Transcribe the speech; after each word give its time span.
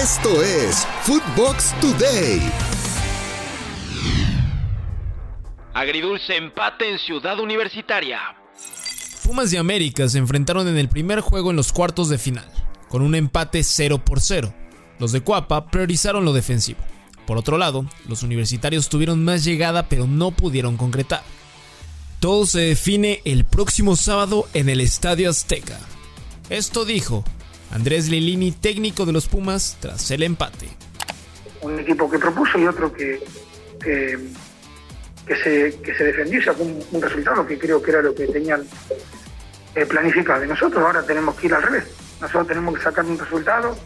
Esto 0.00 0.42
es 0.42 0.84
Footbox 1.04 1.72
Today. 1.80 2.42
Agridulce 5.72 6.36
empate 6.36 6.90
en 6.90 6.98
Ciudad 6.98 7.38
Universitaria. 7.38 8.18
Pumas 9.22 9.52
y 9.52 9.56
América 9.56 10.08
se 10.08 10.18
enfrentaron 10.18 10.66
en 10.66 10.78
el 10.78 10.88
primer 10.88 11.20
juego 11.20 11.50
en 11.50 11.56
los 11.56 11.72
cuartos 11.72 12.08
de 12.08 12.18
final, 12.18 12.44
con 12.88 13.02
un 13.02 13.14
empate 13.14 13.62
0 13.62 14.04
por 14.04 14.20
0. 14.20 14.52
Los 14.98 15.12
de 15.12 15.20
Cuapa 15.20 15.70
priorizaron 15.70 16.24
lo 16.24 16.32
defensivo. 16.32 16.80
Por 17.24 17.38
otro 17.38 17.56
lado, 17.56 17.86
los 18.08 18.24
universitarios 18.24 18.88
tuvieron 18.88 19.24
más 19.24 19.44
llegada 19.44 19.88
pero 19.88 20.08
no 20.08 20.32
pudieron 20.32 20.76
concretar. 20.76 21.22
Todo 22.18 22.46
se 22.46 22.60
define 22.60 23.22
el 23.24 23.44
próximo 23.44 23.94
sábado 23.94 24.48
en 24.54 24.68
el 24.68 24.80
Estadio 24.80 25.30
Azteca. 25.30 25.78
Esto 26.50 26.84
dijo 26.84 27.24
Andrés 27.70 28.08
Lilini, 28.08 28.52
técnico 28.52 29.04
de 29.06 29.12
los 29.12 29.28
Pumas, 29.28 29.76
tras 29.80 30.10
el 30.10 30.22
empate. 30.22 30.68
Un 31.60 31.78
equipo 31.80 32.10
que 32.10 32.18
propuso 32.18 32.58
y 32.58 32.66
otro 32.66 32.92
que, 32.92 33.20
que, 33.80 35.36
se, 35.42 35.80
que 35.80 35.94
se 35.94 36.04
defendió 36.04 36.40
y 36.40 36.42
sacó 36.42 36.62
un, 36.62 37.02
resultado 37.02 37.46
que 37.46 37.58
creo 37.58 37.82
que 37.82 37.90
era 37.90 38.02
lo 38.02 38.14
que 38.14 38.26
tenían 38.26 38.64
eh, 39.74 39.86
planificado. 39.86 40.44
Y 40.44 40.48
nosotros 40.48 40.84
ahora 40.84 41.02
tenemos 41.02 41.34
que 41.36 41.46
ir 41.46 41.54
al 41.54 41.62
revés. 41.62 41.84
Nosotros 42.20 42.48
tenemos 42.48 42.76
que 42.76 42.82
sacar 42.82 43.04
un 43.04 43.18
resultado. 43.18 43.76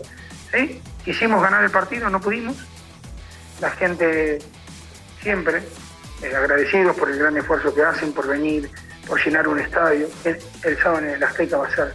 ¿sí? 0.53 0.81
Quisimos 1.05 1.42
ganar 1.42 1.65
el 1.65 1.70
partido, 1.70 2.11
no 2.11 2.20
pudimos. 2.20 2.56
La 3.61 3.70
gente 3.70 4.39
siempre 5.23 5.62
eh, 6.23 6.34
agradecidos 6.34 6.97
por 6.97 7.11
el 7.11 7.19
gran 7.19 7.37
esfuerzo 7.37 7.75
que 7.75 7.83
hacen, 7.83 8.12
por 8.12 8.27
venir, 8.27 8.70
por 9.06 9.25
llenar 9.25 9.48
un 9.48 9.61
estadio. 9.61 10.09
El, 10.25 10.39
el 10.65 10.79
sábado 10.79 11.06
en 11.06 11.15
el 11.15 11.23
Azteca 11.23 11.56
va 11.56 11.67
a 11.67 11.75
ser 11.75 11.95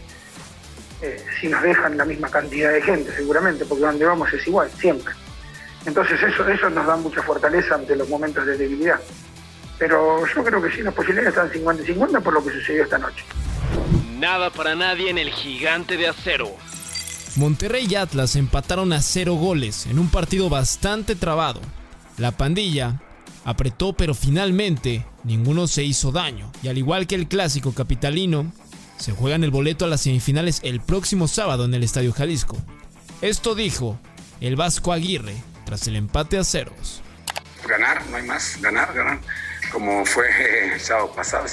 eh, 1.03 1.17
si 1.41 1.49
nos 1.49 1.61
dejan 1.61 1.97
la 1.97 2.05
misma 2.05 2.29
cantidad 2.29 2.71
de 2.71 2.81
gente, 2.81 3.11
seguramente, 3.13 3.65
porque 3.65 3.83
donde 3.83 4.05
vamos 4.05 4.31
es 4.31 4.47
igual, 4.47 4.69
siempre. 4.79 5.13
Entonces 5.85 6.17
eso, 6.23 6.47
eso 6.47 6.69
nos 6.69 6.87
da 6.87 6.95
mucha 6.95 7.21
fortaleza 7.21 7.75
ante 7.75 7.93
los 7.97 8.07
momentos 8.07 8.45
de 8.45 8.57
debilidad. 8.57 8.99
Pero 9.77 10.25
yo 10.25 10.43
creo 10.45 10.61
que 10.61 10.71
sí, 10.71 10.81
las 10.81 10.93
posibilidades 10.93 11.35
están 11.35 11.51
50 11.51 11.83
y 11.83 11.85
50 11.87 12.21
por 12.21 12.33
lo 12.33 12.41
que 12.41 12.51
sucedió 12.51 12.83
esta 12.83 12.97
noche. 12.97 13.25
Nada 14.17 14.49
para 14.49 14.75
nadie 14.75 15.09
en 15.09 15.17
el 15.17 15.29
gigante 15.29 15.97
de 15.97 16.07
acero. 16.07 16.55
Monterrey 17.35 17.85
y 17.89 17.95
Atlas 17.95 18.37
empataron 18.37 18.93
a 18.93 19.01
cero 19.01 19.33
goles 19.33 19.87
en 19.87 19.99
un 19.99 20.07
partido 20.07 20.47
bastante 20.47 21.15
trabado. 21.15 21.59
La 22.17 22.31
pandilla 22.31 23.01
apretó 23.43 23.91
pero 23.91 24.13
finalmente 24.13 25.05
ninguno 25.25 25.67
se 25.67 25.83
hizo 25.83 26.13
daño 26.13 26.49
y 26.61 26.69
al 26.69 26.77
igual 26.77 27.07
que 27.07 27.15
el 27.15 27.27
clásico 27.27 27.73
capitalino, 27.73 28.53
se 28.97 29.11
juegan 29.11 29.43
el 29.43 29.51
boleto 29.51 29.85
a 29.85 29.87
las 29.87 30.01
semifinales 30.01 30.59
el 30.63 30.81
próximo 30.81 31.27
sábado 31.27 31.65
en 31.65 31.73
el 31.73 31.83
Estadio 31.83 32.13
Jalisco. 32.13 32.57
Esto 33.21 33.55
dijo 33.55 33.99
el 34.41 34.55
Vasco 34.55 34.91
Aguirre 34.91 35.35
tras 35.65 35.87
el 35.87 35.95
empate 35.95 36.37
a 36.37 36.43
ceros. 36.43 37.01
Ganar, 37.67 38.05
no 38.07 38.17
hay 38.17 38.23
más, 38.23 38.59
ganar, 38.61 38.93
ganar, 38.93 39.19
como 39.71 40.05
fue 40.05 40.27
el 40.73 40.79
sábado 40.79 41.13
pasado. 41.15 41.45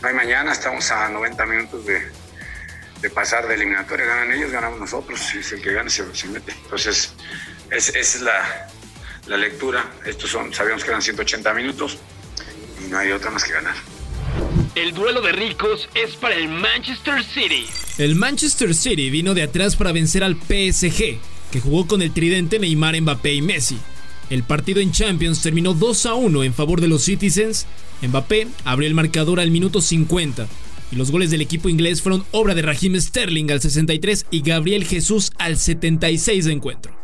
no 0.00 0.08
hay 0.08 0.14
mañana, 0.14 0.52
estamos 0.52 0.90
a 0.90 1.08
90 1.08 1.46
minutos 1.46 1.84
de, 1.84 3.10
pasar 3.10 3.48
de 3.48 3.54
eliminatoria. 3.54 4.06
Ganan 4.06 4.32
ellos, 4.32 4.50
ganamos 4.50 4.78
nosotros. 4.78 5.20
Si 5.20 5.38
es 5.38 5.52
el 5.52 5.62
que 5.62 5.72
gana, 5.72 5.90
se, 5.90 6.04
mete. 6.28 6.52
Entonces, 6.52 7.12
esa 7.70 7.98
es 7.98 8.20
la, 8.20 8.68
la 9.26 9.36
lectura. 9.36 9.84
Estos 10.04 10.30
son, 10.30 10.54
sabíamos 10.54 10.84
que 10.84 10.90
eran 10.90 11.02
180 11.02 11.52
minutos 11.54 11.98
y 12.80 12.90
no 12.90 12.98
hay 12.98 13.12
otra 13.12 13.30
más 13.30 13.44
que 13.44 13.52
ganar. 13.52 13.74
El 14.76 14.94
duelo 14.94 15.20
de 15.20 15.32
ricos 15.32 15.88
es 15.96 16.14
para 16.14 16.36
el 16.36 16.48
Manchester 16.48 17.24
City. 17.24 17.66
El 17.98 18.14
Manchester 18.14 18.72
City 18.72 19.10
vino 19.10 19.34
de 19.34 19.42
atrás 19.42 19.74
para 19.74 19.90
vencer 19.90 20.22
al 20.22 20.36
PSG, 20.36 21.18
que 21.50 21.60
jugó 21.60 21.88
con 21.88 22.02
el 22.02 22.12
tridente 22.12 22.60
Neymar, 22.60 23.00
Mbappé 23.00 23.34
y 23.34 23.42
Messi. 23.42 23.78
El 24.30 24.44
partido 24.44 24.80
en 24.80 24.92
Champions 24.92 25.42
terminó 25.42 25.74
2 25.74 26.06
a 26.06 26.14
1 26.14 26.44
en 26.44 26.54
favor 26.54 26.80
de 26.80 26.86
los 26.86 27.02
Citizens. 27.02 27.66
Mbappé 28.00 28.46
abrió 28.64 28.86
el 28.86 28.94
marcador 28.94 29.40
al 29.40 29.50
minuto 29.50 29.80
50 29.80 30.46
y 30.92 30.96
los 30.96 31.10
goles 31.10 31.32
del 31.32 31.40
equipo 31.40 31.68
inglés 31.68 32.00
fueron 32.00 32.24
obra 32.30 32.54
de 32.54 32.62
Raheem 32.62 33.00
Sterling 33.00 33.50
al 33.50 33.60
63 33.60 34.26
y 34.30 34.42
Gabriel 34.42 34.84
Jesús 34.84 35.32
al 35.38 35.56
76 35.56 36.44
de 36.44 36.52
encuentro. 36.52 36.96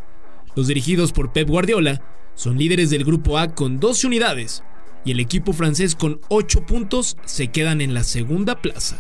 Los 0.55 0.69
dirigidos 0.69 1.11
por 1.11 1.33
Pep 1.33 1.49
Guardiola 1.49 2.01
son 2.37 2.59
líderes 2.59 2.91
del 2.91 3.05
grupo 3.05 3.39
A 3.39 3.57
con 3.57 3.81
12 3.81 4.07
unidades 4.07 4.63
y 5.07 5.13
el 5.13 5.21
equipo 5.21 5.53
francés 5.53 5.95
con 5.95 6.21
8 6.29 6.67
puntos 6.67 7.17
se 7.25 7.49
quedan 7.49 7.81
en 7.81 7.95
la 7.95 8.05
segunda 8.05 8.61
plaza. 8.61 8.99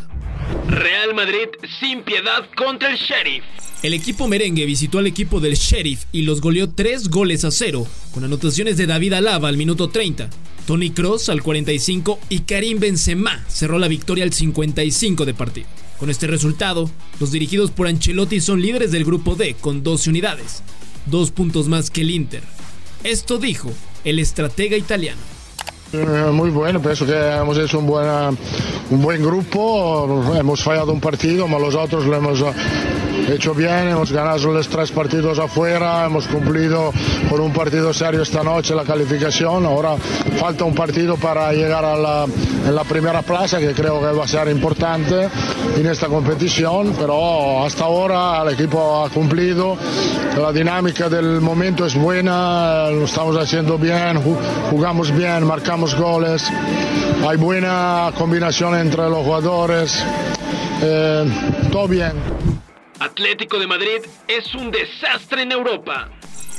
Real 0.69 1.15
Madrid 1.15 1.49
sin 1.81 2.03
piedad 2.03 2.49
contra 2.57 2.93
el 2.93 2.97
Sheriff. 2.97 3.43
El 3.83 3.93
equipo 3.93 4.29
merengue 4.29 4.65
visitó 4.65 4.99
al 4.99 5.09
equipo 5.09 5.41
del 5.41 5.55
Sheriff 5.55 6.05
y 6.13 6.23
los 6.23 6.41
goleó 6.41 6.71
3 6.71 7.09
goles 7.09 7.45
a 7.45 7.51
0, 7.51 7.87
con 8.15 8.25
anotaciones 8.25 8.77
de 8.77 8.87
David 8.87 9.15
Alaba 9.15 9.49
al 9.49 9.57
minuto 9.57 9.89
30, 9.89 10.31
Tony 10.67 10.91
Cross 10.91 11.29
al 11.29 11.43
45 11.43 12.21
y 12.29 12.41
Karim 12.41 12.79
Benzema 12.79 13.45
cerró 13.49 13.79
la 13.79 13.89
victoria 13.89 14.25
al 14.25 14.33
55 14.33 15.25
de 15.25 15.35
partido. 15.35 15.67
Con 15.99 16.11
este 16.11 16.27
resultado, 16.27 16.91
los 17.19 17.33
dirigidos 17.33 17.71
por 17.73 17.89
Ancelotti 17.89 18.41
son 18.41 18.63
líderes 18.63 18.93
del 18.93 19.05
grupo 19.05 19.35
D 19.35 19.57
con 19.61 19.83
12 19.83 20.11
unidades, 20.11 20.63
dos 21.07 21.33
puntos 21.33 21.69
más 21.69 21.91
que 21.91 22.03
el 22.03 22.11
Inter. 22.11 22.43
Esto 23.03 23.39
dijo 23.39 23.73
el 24.05 24.19
estratega 24.19 24.77
italiano. 24.77 25.36
Eh, 25.93 26.31
muy 26.33 26.51
bueno, 26.51 26.81
pienso 26.81 27.07
que 27.07 27.15
hemos 27.15 27.57
hecho 27.59 27.79
un, 27.79 27.87
buena, 27.87 28.31
un 28.91 29.03
buen 29.03 29.23
grupo, 29.23 30.35
hemos 30.37 30.63
fallado 30.63 30.93
un 30.93 31.01
partido, 31.01 31.47
pero 31.47 31.61
los 31.61 31.75
otros 31.75 32.05
lo 32.07 32.17
hemos 32.17 32.43
hecho 33.35 33.55
bien, 33.55 33.89
hemos 33.89 34.13
ganado 34.13 34.53
los 34.53 34.69
tres 34.69 34.93
partidos 34.93 35.39
afuera, 35.39 36.05
hemos 36.07 36.27
cumplido 36.29 36.93
con 37.29 37.41
un 37.41 37.53
partido 37.53 37.93
serio 37.93 38.23
esta 38.23 38.43
noche 38.43 38.75
la 38.75 38.85
calificación, 38.85 39.67
ahora 39.67 39.97
falta 40.39 40.65
un 40.65 40.75
partido 40.75 41.17
para 41.17 41.53
llegar 41.53 41.85
a 41.85 41.97
la, 41.97 42.85
primera 42.89 43.23
plaza 43.23 43.59
que 43.59 43.73
creo 43.73 44.01
que 44.01 44.07
va 44.07 44.25
a 44.25 44.29
ser 44.29 44.49
importante 44.49 45.29
en 45.77 45.87
esta 45.87 46.07
competición, 46.07 46.95
pero 46.97 47.65
hasta 47.65 47.85
ahora 47.85 48.43
el 48.43 48.55
equipo 48.55 49.05
ha 49.05 49.11
cumplido, 49.11 49.77
la 50.39 50.53
dinámica 50.53 51.09
del 51.09 51.41
momento 51.41 51.85
es 51.85 51.97
buena, 51.97 52.91
lo 52.91 53.07
estamos 53.07 53.37
haciendo 53.37 53.77
bien, 53.77 54.23
jugamos 54.71 55.11
bien, 55.11 55.45
marcamos 55.45 55.97
goles, 55.97 56.45
hay 57.29 57.37
buena 57.37 58.13
combinación 58.17 58.77
entre 58.77 59.11
los 59.11 59.25
jugadores, 59.25 60.05
eh, 60.81 61.25
todo 61.73 61.89
bien. 61.89 62.36
Atlético 62.99 63.59
de 63.59 63.67
Madrid 63.67 64.01
es 64.27 64.55
un 64.55 64.71
desastre 64.71 65.43
en 65.43 65.53
Europa. 65.53 66.11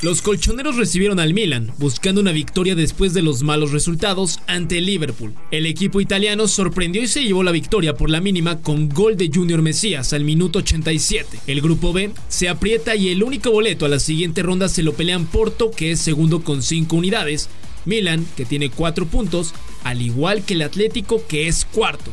Los 0.03 0.21
colchoneros 0.21 0.75
recibieron 0.75 1.19
al 1.19 1.33
Milan, 1.33 1.71
buscando 1.79 2.21
una 2.21 2.31
victoria 2.31 2.75
después 2.75 3.15
de 3.15 3.23
los 3.23 3.41
malos 3.41 3.71
resultados 3.71 4.39
ante 4.45 4.77
el 4.77 4.85
Liverpool. 4.85 5.33
El 5.49 5.65
equipo 5.65 5.99
italiano 5.99 6.47
sorprendió 6.47 7.01
y 7.01 7.07
se 7.07 7.23
llevó 7.23 7.41
la 7.41 7.51
victoria 7.51 7.95
por 7.95 8.11
la 8.11 8.21
mínima 8.21 8.61
con 8.61 8.89
gol 8.89 9.17
de 9.17 9.31
Junior 9.33 9.63
Mesías 9.63 10.13
al 10.13 10.23
minuto 10.23 10.59
87. 10.59 11.39
El 11.47 11.61
grupo 11.61 11.93
B 11.93 12.11
se 12.27 12.47
aprieta 12.47 12.95
y 12.95 13.09
el 13.09 13.23
único 13.23 13.49
boleto 13.49 13.85
a 13.85 13.89
la 13.89 13.99
siguiente 13.99 14.43
ronda 14.43 14.69
se 14.69 14.83
lo 14.83 14.93
pelean 14.93 15.25
Porto, 15.25 15.71
que 15.71 15.89
es 15.89 15.99
segundo 15.99 16.43
con 16.43 16.61
5 16.61 16.95
unidades, 16.95 17.49
Milan, 17.85 18.27
que 18.37 18.45
tiene 18.45 18.69
4 18.69 19.07
puntos, 19.07 19.55
al 19.83 20.03
igual 20.03 20.45
que 20.45 20.53
el 20.53 20.61
Atlético, 20.61 21.23
que 21.27 21.47
es 21.47 21.65
cuarto. 21.65 22.11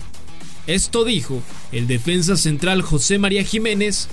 Esto 0.67 1.05
dijo 1.05 1.43
el 1.73 1.87
defensa 1.87 2.37
central 2.39 2.81
José 2.81 3.19
María 3.19 3.45
Jiménez 3.45 4.09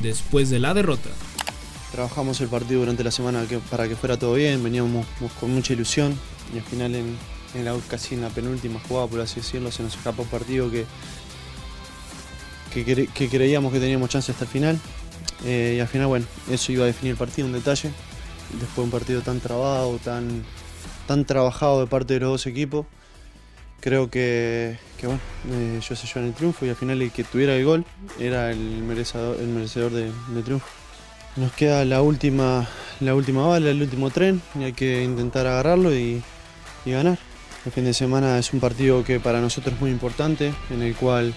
después 0.00 0.48
de 0.48 0.60
la 0.60 0.72
derrota. 0.72 1.10
Trabajamos 1.90 2.40
el 2.40 2.48
partido 2.48 2.80
durante 2.80 3.02
la 3.02 3.10
semana 3.10 3.44
para 3.70 3.88
que 3.88 3.96
fuera 3.96 4.16
todo 4.16 4.34
bien, 4.34 4.62
veníamos 4.62 5.06
con 5.40 5.50
mucha 5.52 5.72
ilusión 5.72 6.14
y 6.54 6.58
al 6.58 6.64
final 6.64 6.94
en, 6.94 7.16
la, 7.64 7.76
casi 7.88 8.14
en 8.14 8.20
la 8.20 8.28
penúltima 8.28 8.78
jugada, 8.86 9.08
por 9.08 9.20
así 9.20 9.36
decirlo, 9.40 9.72
se 9.72 9.82
nos 9.82 9.96
escapó 9.96 10.22
un 10.22 10.28
partido 10.28 10.70
que, 10.70 10.86
que, 12.72 13.28
creíamos 13.28 13.72
que 13.72 13.80
teníamos 13.80 14.08
chance 14.08 14.30
hasta 14.30 14.44
el 14.44 14.50
final. 14.50 14.78
Eh, 15.44 15.74
y 15.78 15.80
al 15.80 15.88
final, 15.88 16.06
bueno, 16.06 16.26
eso 16.50 16.70
iba 16.72 16.84
a 16.84 16.86
definir 16.86 17.12
el 17.12 17.18
partido, 17.18 17.46
un 17.46 17.54
detalle. 17.54 17.90
Después 18.52 18.76
de 18.76 18.82
un 18.82 18.90
partido 18.90 19.20
tan 19.22 19.40
trabado, 19.40 19.98
tan, 19.98 20.44
tan 21.06 21.24
trabajado 21.24 21.80
de 21.80 21.86
parte 21.86 22.14
de 22.14 22.20
los 22.20 22.30
dos 22.30 22.46
equipos, 22.46 22.86
creo 23.80 24.10
que, 24.10 24.76
bueno, 25.02 25.20
eh, 25.50 25.80
yo 25.86 25.96
se 25.96 26.18
en 26.18 26.26
el 26.26 26.34
triunfo 26.34 26.66
y 26.66 26.70
al 26.70 26.76
final 26.76 27.00
el 27.00 27.10
que 27.10 27.24
tuviera 27.24 27.54
el 27.54 27.64
gol 27.64 27.84
era 28.18 28.50
el 28.50 28.58
merecedor, 28.58 29.38
el 29.40 29.48
merecedor 29.48 29.92
de, 29.92 30.10
triunfo. 30.42 30.66
Nos 31.36 31.52
queda 31.52 31.84
la 31.84 32.02
última, 32.02 32.68
la 33.00 33.14
última 33.14 33.46
bala, 33.46 33.70
el 33.70 33.80
último 33.80 34.10
tren 34.10 34.42
y 34.58 34.64
hay 34.64 34.72
que 34.72 35.04
intentar 35.04 35.46
agarrarlo 35.46 35.94
y, 35.94 36.22
ganar. 36.86 37.18
El 37.66 37.72
fin 37.72 37.84
de 37.84 37.92
semana 37.92 38.38
es 38.38 38.54
un 38.54 38.60
partido 38.60 39.04
que 39.04 39.20
para 39.20 39.42
nosotros 39.42 39.74
es 39.74 39.80
muy 39.80 39.90
importante, 39.90 40.54
en 40.70 40.80
el 40.80 40.94
cual 40.94 41.34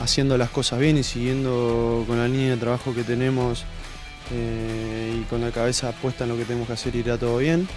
haciendo 0.00 0.38
las 0.38 0.50
cosas 0.50 0.78
bien 0.78 0.96
y 0.98 1.02
siguiendo 1.02 2.04
con 2.06 2.18
la 2.18 2.28
línea 2.28 2.50
de 2.50 2.58
trabajo 2.58 2.94
que 2.94 3.02
tenemos 3.02 3.64
eh, 4.30 5.18
y 5.20 5.24
con 5.24 5.40
la 5.40 5.50
cabeza 5.50 5.90
puesta 5.90 6.24
en 6.24 6.30
lo 6.30 6.36
que 6.36 6.44
tenemos 6.44 6.68
que 6.68 6.74
hacer 6.74 6.94
irá 6.94 7.18
todo 7.18 7.38
bien 7.38 7.68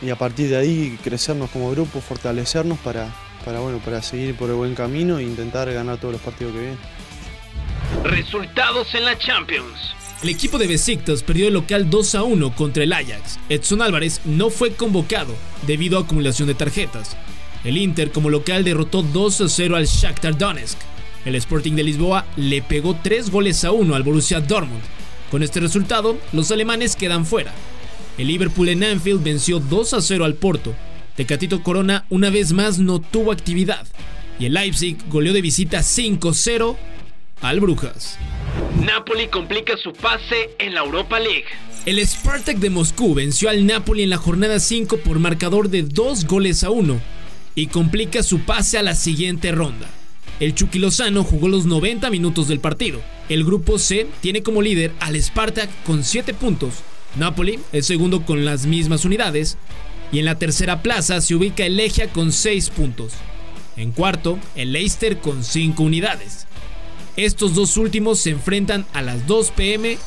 y 0.00 0.10
a 0.10 0.16
partir 0.16 0.50
de 0.50 0.56
ahí 0.56 0.98
crecernos 1.02 1.50
como 1.50 1.70
grupo, 1.70 2.00
fortalecernos 2.00 2.78
para, 2.78 3.14
para, 3.44 3.60
bueno, 3.60 3.78
para 3.78 4.02
seguir 4.02 4.36
por 4.36 4.50
el 4.50 4.56
buen 4.56 4.74
camino 4.74 5.18
e 5.18 5.24
intentar 5.24 5.72
ganar 5.72 5.98
todos 5.98 6.12
los 6.12 6.22
partidos 6.22 6.52
que 6.52 6.60
vienen. 6.60 6.78
Resultados 8.04 8.94
en 8.94 9.04
la 9.04 9.18
Champions. 9.18 9.94
El 10.22 10.30
equipo 10.30 10.58
de 10.58 10.66
Besiktas 10.66 11.22
perdió 11.22 11.46
el 11.46 11.54
local 11.54 11.88
2 11.90 12.14
a 12.16 12.22
1 12.24 12.56
contra 12.56 12.82
el 12.82 12.92
Ajax. 12.92 13.38
Edson 13.48 13.82
Álvarez 13.82 14.20
no 14.24 14.50
fue 14.50 14.72
convocado 14.72 15.32
debido 15.66 15.96
a 15.96 16.02
acumulación 16.02 16.48
de 16.48 16.54
tarjetas. 16.54 17.16
El 17.64 17.76
Inter 17.76 18.10
como 18.10 18.28
local 18.28 18.64
derrotó 18.64 19.02
2 19.02 19.40
a 19.42 19.48
0 19.48 19.76
al 19.76 19.86
Shakhtar 19.86 20.36
Donetsk. 20.36 20.78
El 21.24 21.34
Sporting 21.36 21.74
de 21.74 21.84
Lisboa 21.84 22.26
le 22.36 22.62
pegó 22.62 22.96
3 23.00 23.30
goles 23.30 23.64
a 23.64 23.70
1 23.70 23.94
al 23.94 24.02
Borussia 24.02 24.40
Dortmund. 24.40 24.82
Con 25.30 25.42
este 25.42 25.60
resultado, 25.60 26.16
los 26.32 26.50
alemanes 26.50 26.96
quedan 26.96 27.26
fuera. 27.26 27.52
El 28.18 28.26
Liverpool 28.26 28.68
en 28.68 28.82
Anfield 28.82 29.22
venció 29.22 29.60
2 29.60 29.94
a 29.94 30.00
0 30.02 30.24
al 30.24 30.34
Porto. 30.34 30.74
Tecatito 31.14 31.62
Corona 31.62 32.04
una 32.10 32.30
vez 32.30 32.52
más 32.52 32.80
no 32.80 33.00
tuvo 33.00 33.30
actividad. 33.30 33.86
Y 34.40 34.46
el 34.46 34.54
Leipzig 34.54 34.96
goleó 35.08 35.32
de 35.32 35.40
visita 35.40 35.78
5-0 35.78 36.76
al 37.40 37.60
Brujas. 37.60 38.18
Napoli 38.84 39.28
complica 39.28 39.76
su 39.76 39.92
pase 39.92 40.50
en 40.58 40.74
la 40.74 40.80
Europa 40.80 41.20
League. 41.20 41.44
El 41.86 42.04
Spartak 42.04 42.58
de 42.58 42.70
Moscú 42.70 43.14
venció 43.14 43.50
al 43.50 43.64
Napoli 43.64 44.02
en 44.02 44.10
la 44.10 44.16
jornada 44.16 44.58
5 44.58 44.98
por 44.98 45.20
marcador 45.20 45.70
de 45.70 45.84
2 45.84 46.26
goles 46.26 46.64
a 46.64 46.70
1 46.70 47.00
y 47.54 47.68
complica 47.68 48.24
su 48.24 48.40
pase 48.40 48.78
a 48.78 48.82
la 48.82 48.96
siguiente 48.96 49.52
ronda. 49.52 49.88
El 50.40 50.56
Chucky 50.56 50.80
Lozano 50.80 51.22
jugó 51.22 51.48
los 51.48 51.66
90 51.66 52.10
minutos 52.10 52.48
del 52.48 52.58
partido. 52.58 53.00
El 53.28 53.44
grupo 53.44 53.78
C 53.78 54.08
tiene 54.20 54.42
como 54.42 54.60
líder 54.60 54.92
al 54.98 55.20
Spartak 55.20 55.70
con 55.84 56.02
7 56.02 56.34
puntos. 56.34 56.74
Napoli 57.16 57.58
es 57.72 57.86
segundo 57.86 58.24
con 58.24 58.44
las 58.44 58.66
mismas 58.66 59.04
unidades. 59.04 59.58
Y 60.10 60.18
en 60.18 60.24
la 60.24 60.38
tercera 60.38 60.82
plaza 60.82 61.20
se 61.20 61.34
ubica 61.34 61.66
el 61.66 61.76
Legia 61.76 62.08
con 62.08 62.32
6 62.32 62.70
puntos. 62.70 63.12
En 63.76 63.92
cuarto, 63.92 64.38
el 64.54 64.72
Leicester 64.72 65.18
con 65.18 65.44
5 65.44 65.82
unidades. 65.82 66.46
Estos 67.16 67.54
dos 67.54 67.76
últimos 67.76 68.18
se 68.20 68.30
enfrentan 68.30 68.86
a 68.94 69.02
las 69.02 69.26
2 69.26 69.50
pm. 69.50 69.98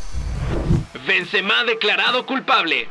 Benzema 1.07 1.63
declarado 1.65 2.25
culpable. 2.25 2.87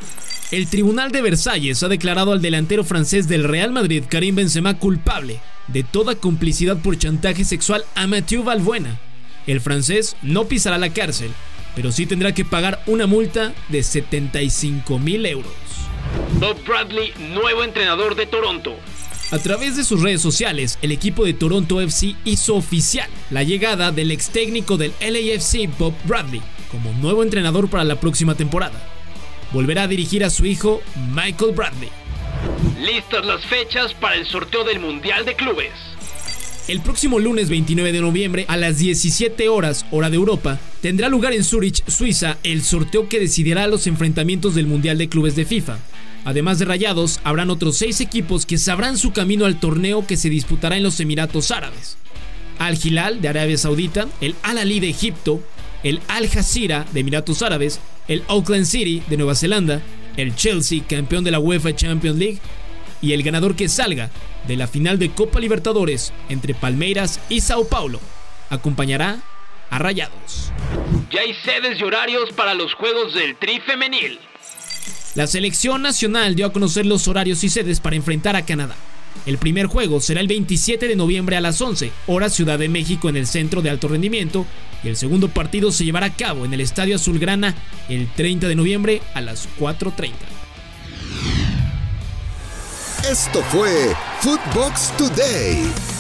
El 0.51 0.69
Tribunal 0.69 1.11
de 1.11 1.23
Versalles 1.23 1.83
ha 1.83 1.89
declarado 1.89 2.33
al 2.33 2.43
delantero 2.43 2.85
francés 2.85 3.29
del 3.29 3.45
Real 3.45 3.73
Madrid, 3.73 4.05
Karim 4.09 4.35
Benzema, 4.35 4.79
culpable 4.79 5.41
de 5.73 5.83
toda 5.83 6.17
complicidad 6.17 6.79
por 6.79 6.99
chantaje 6.99 7.45
sexual 7.45 7.85
a 7.95 8.07
Mathieu 8.07 8.43
Valbuena. 8.43 8.99
El 9.47 9.61
francés 9.61 10.17
no 10.23 10.47
pisará 10.47 10.79
la 10.79 10.93
cárcel, 10.93 11.31
pero 11.75 11.93
sí 11.93 12.07
tendrá 12.07 12.33
que 12.33 12.45
pagar 12.45 12.83
una 12.87 13.07
multa 13.07 13.53
de 13.69 13.83
75 13.83 14.99
mil 14.99 15.27
euros. 15.27 15.53
Bob 16.39 16.57
Bradley, 16.65 17.13
nuevo 17.33 17.65
entrenador 17.65 18.15
de 18.17 18.27
Toronto. 18.27 18.77
A 19.33 19.39
través 19.39 19.77
de 19.77 19.85
sus 19.85 20.03
redes 20.03 20.21
sociales, 20.21 20.79
el 20.83 20.91
equipo 20.91 21.25
de 21.25 21.35
Toronto 21.35 21.81
FC 21.81 22.17
hizo 22.25 22.57
oficial 22.57 23.09
la 23.31 23.45
llegada 23.45 23.93
del 23.93 24.11
ex 24.11 24.31
técnico 24.31 24.77
del 24.77 24.93
LAFC, 25.01 25.69
Bob 25.79 25.95
Bradley, 26.05 26.43
como 26.71 26.93
nuevo 26.95 27.23
entrenador 27.23 27.71
para 27.71 27.85
la 27.85 28.01
próxima 28.01 28.35
temporada. 28.35 28.83
Volverá 29.53 29.85
a 29.85 29.89
dirigir 29.89 30.25
a 30.25 30.31
su 30.31 30.47
hijo, 30.47 30.83
Michael 31.15 31.53
Bradley. 31.53 31.91
Listas 32.81 33.25
las 33.25 33.45
fechas 33.47 33.95
para 33.95 34.17
el 34.17 34.27
sorteo 34.27 34.65
del 34.65 34.81
Mundial 34.81 35.25
de 35.25 35.37
Clubes. 35.37 35.90
El 36.69 36.81
próximo 36.81 37.19
lunes 37.19 37.49
29 37.49 37.91
de 37.91 38.01
noviembre 38.01 38.45
a 38.49 38.57
las 38.57 38.79
17 38.79 39.49
horas 39.49 39.87
hora 39.91 40.11
de 40.11 40.17
Europa 40.17 40.61
tendrá 40.81 41.09
lugar 41.09 41.33
en 41.33 41.43
Zurich, 41.43 41.83
Suiza, 41.89 42.39
el 42.45 42.63
sorteo 42.63 43.09
que 43.09 43.19
decidirá 43.19 43.67
los 43.67 43.87
enfrentamientos 43.87 44.55
del 44.55 44.67
Mundial 44.67 44.99
de 44.99 45.09
Clubes 45.09 45.35
de 45.35 45.45
FIFA. 45.45 45.79
Además 46.25 46.59
de 46.59 46.67
Rayados, 46.67 47.21
habrán 47.25 47.51
otros 47.51 47.79
seis 47.79 48.01
equipos 48.01 48.47
que 48.47 48.59
sabrán 48.59 48.99
su 48.99 49.13
camino 49.13 49.47
al 49.47 49.59
torneo 49.59 50.07
que 50.07 50.17
se 50.17 50.31
disputará 50.31 50.77
en 50.77 50.83
los 50.83 51.01
Emiratos 51.01 51.51
Árabes. 51.51 51.97
Al 52.59 52.79
Hilal 52.81 53.21
de 53.21 53.29
Arabia 53.29 53.57
Saudita, 53.57 54.07
el 54.21 54.35
Al 54.43 54.59
Ali 54.59 54.81
de 54.81 54.91
Egipto, 54.91 55.43
el 55.83 56.01
Al 56.09 56.29
Jazeera 56.29 56.87
de 56.93 57.01
Emiratos 57.01 57.43
Árabes, 57.43 57.81
el 58.07 58.23
Auckland 58.29 58.67
City 58.67 59.03
de 59.09 59.17
Nueva 59.17 59.35
Zelanda, 59.35 59.81
el 60.17 60.35
Chelsea, 60.35 60.85
campeón 60.87 61.25
de 61.25 61.31
la 61.31 61.41
UEFA 61.41 61.75
Champions 61.75 62.19
League, 62.19 62.39
y 63.03 63.13
el 63.13 63.23
ganador 63.23 63.57
que 63.57 63.69
salga 63.69 64.11
de 64.47 64.57
la 64.57 64.67
final 64.67 64.99
de 64.99 65.11
Copa 65.11 65.41
Libertadores 65.41 66.13
entre 66.29 66.55
Palmeiras 66.55 67.21
y 67.29 67.41
Sao 67.41 67.67
Paulo 67.69 68.01
acompañará 68.51 69.19
a 69.71 69.79
Rayados. 69.79 70.53
Ya 71.11 71.23
hay 71.23 71.35
sedes 71.35 71.81
y 71.81 71.85
horarios 71.85 72.31
para 72.33 72.55
los 72.55 72.75
Juegos 72.75 73.15
del 73.15 73.37
Tri 73.37 73.61
Femenil. 73.61 74.19
La 75.15 75.27
selección 75.27 75.83
nacional 75.83 76.35
dio 76.35 76.47
a 76.47 76.53
conocer 76.53 76.87
los 76.87 77.09
horarios 77.09 77.43
y 77.43 77.49
sedes 77.49 77.81
para 77.81 77.97
enfrentar 77.97 78.37
a 78.37 78.45
Canadá. 78.45 78.77
El 79.27 79.39
primer 79.39 79.67
juego 79.67 80.01
será 80.01 80.21
el 80.21 80.29
27 80.29 80.87
de 80.87 80.97
noviembre 80.97 81.37
a 81.37 81.41
las 81.41 81.61
11, 81.61 81.91
hora 82.07 82.31
Ciudad 82.31 82.59
de 82.59 82.69
México 82.69 83.09
en 83.09 83.17
el 83.17 83.27
Centro 83.27 83.61
de 83.61 83.71
Alto 83.71 83.89
Rendimiento, 83.89 84.47
y 84.85 84.89
el 84.89 84.97
segundo 84.97 85.29
partido 85.29 85.73
se 85.73 85.85
llevará 85.85 86.07
a 86.07 86.15
cabo 86.15 86.45
en 86.45 86.55
el 86.55 86.61
Estadio 86.61 86.97
Azulgrana 86.97 87.55
el 87.89 88.09
30 88.15 88.49
de 88.49 88.55
noviembre 88.55 89.03
a 89.15 89.21
las 89.21 89.49
4.30. 89.59 90.13
Esto 93.11 93.43
fue 93.43 93.93
Footbox 94.21 94.93
Today. 94.97 96.00